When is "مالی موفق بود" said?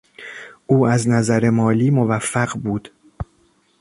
1.49-2.91